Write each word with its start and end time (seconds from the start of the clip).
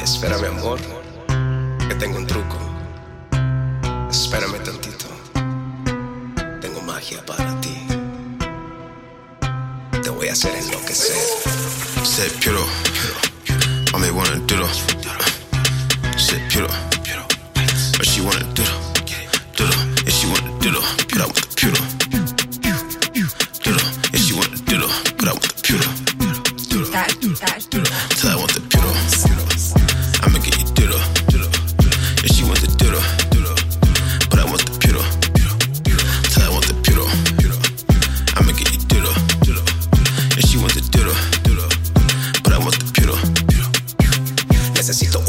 Espérame, 0.00 0.46
amor, 0.46 0.78
que 1.88 1.94
tengo 1.96 2.18
un 2.18 2.26
truco. 2.28 2.56
Espérame 4.08 4.62
tantito. 4.62 5.06
Tengo 6.60 6.80
magia 6.82 7.26
para 7.26 7.60
ti. 7.60 7.76
Te 10.00 10.10
voy 10.10 10.28
a 10.28 10.32
hacer 10.32 10.54
enloquecer. 10.54 11.16
Say 12.04 12.30
puro, 12.44 12.64
mami 13.92 14.10
wanna 14.10 14.36
duro. 14.46 14.68
Say 16.16 16.38
puro, 16.52 16.68
but 17.98 18.06
she 18.06 18.20
wanna 18.20 18.44
duro, 18.54 18.78
duro. 19.56 19.72
And 20.06 20.12
she 20.12 20.28
wanna 20.28 20.56
duro, 20.60 20.80
but 21.08 21.20
I 21.20 21.24
want 21.24 21.34
the 21.34 21.46
puro, 21.56 21.80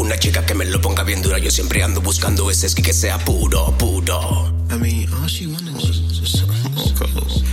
una 0.06 0.18
chica 0.18 0.46
que 0.46 0.54
me 0.54 0.64
lo 0.64 0.80
ponga 0.80 1.02
bien 1.02 1.20
dura. 1.20 1.38
Yo 1.38 1.50
siempre 1.50 1.82
ando 1.82 2.00
buscando 2.00 2.48
ese 2.48 2.66
esqui 2.66 2.80
que 2.80 2.92
sea 2.92 3.18
puro, 3.18 3.76
puro. 3.76 4.52
I 4.70 4.76
mean, 4.78 5.12
all 5.14 5.26
she. 5.26 5.46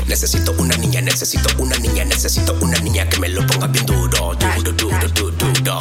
Necesito 0.08 0.52
una 0.60 0.78
niña, 0.78 1.02
necesito 1.02 1.50
una 1.58 1.76
niña, 1.80 2.06
necesito 2.06 2.56
una 2.62 2.78
niña 2.80 3.10
que 3.10 3.20
me 3.20 3.30
lo 3.30 3.46
ponga 3.48 3.66
bien 3.68 3.86
duro, 3.88 4.36
duro, 4.36 4.72
duro, 4.72 5.10
duro, 5.10 5.32
duro. 5.32 5.80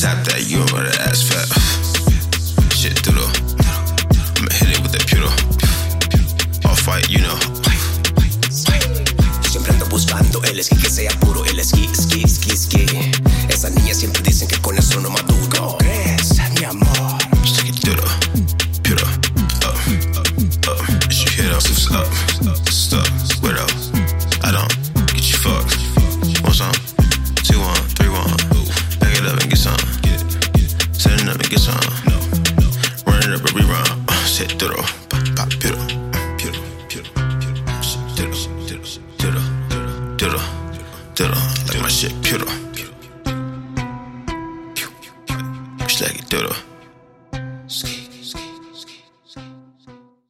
Tap 0.00 0.24
that, 0.24 0.42
you 0.48 0.60
over 0.62 0.82
the 0.82 1.00
ass 1.02 1.22
fat. 1.22 1.46
Shit 2.74 3.00
duro. 3.04 3.22
I'ma 4.38 4.50
hit 4.50 4.70
it 4.70 4.82
with 4.82 4.90
that 4.90 5.06
puro. 5.06 5.30
Off 6.68 6.88
white, 6.88 7.08
you 7.08 7.20
know. 7.20 7.38
Siempre 9.48 9.72
ando 9.72 9.86
buscando 9.86 10.42
el 10.42 10.58
esquí 10.58 10.76
que 10.76 10.90
sea 10.90 11.12
puro, 11.20 11.44
el 11.44 11.60
esquí, 11.60 11.81
some. 29.62 29.78
Yeah, 30.02 30.18
yeah. 30.58 30.66
Set 30.92 31.22
it 31.22 31.28
up 31.28 31.38
and 31.38 31.48
get 31.48 31.60
some. 31.60 31.78
No, 32.10 32.18
no. 32.58 32.66
Run 33.06 33.22
it 33.22 33.30
up 33.30 33.46
and 33.46 33.54
rerun. 33.54 33.86
Uh, 34.08 34.12
set 34.26 34.50
through. 34.58 34.74
Pop, 35.08 35.22
pop, 35.36 35.48
piddle. 35.62 35.78
Piddle, 36.40 36.64
piddle, 36.90 37.12
piddle. 37.38 37.62
Diddle, 38.16 38.42
diddle, 38.66 38.86
diddle, 39.18 39.44
diddle, 40.16 40.42
diddle, 40.74 40.84
diddle. 41.14 41.42
Like 41.68 41.80
my 41.80 41.88
shit, 41.88 42.12
piddle. 42.26 42.50
Piddle. 42.74 42.96
Piddle. 44.74 44.92
Piddle. 45.26 46.56
Piddle. 47.68 48.01